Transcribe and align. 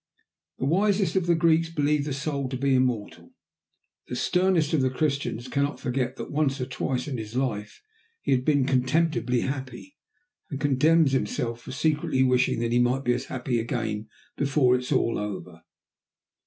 The 0.57 0.65
wisest 0.65 1.15
of 1.15 1.27
the 1.27 1.35
Greeks 1.35 1.69
believed 1.69 2.05
the 2.05 2.13
soul 2.13 2.49
to 2.49 2.57
be 2.57 2.73
immortal; 2.73 3.35
the 4.07 4.15
sternest 4.15 4.73
of 4.73 4.93
Christians 4.95 5.47
cannot 5.47 5.79
forget 5.79 6.15
that 6.15 6.31
once 6.31 6.59
or 6.59 6.65
twice 6.65 7.07
in 7.07 7.19
his 7.19 7.35
life 7.35 7.79
he 8.23 8.31
had 8.31 8.43
been 8.43 8.65
contemptibly 8.65 9.41
happy, 9.41 9.95
and 10.49 10.59
condemns 10.59 11.11
himself 11.11 11.61
for 11.61 11.71
secretly 11.71 12.23
wishing 12.23 12.61
that 12.61 12.71
he 12.71 12.79
might 12.79 13.03
be 13.03 13.13
as 13.13 13.25
happy 13.25 13.59
again 13.59 14.09
before 14.35 14.73
all 14.75 14.79
is 14.79 14.91
over. 14.91 15.61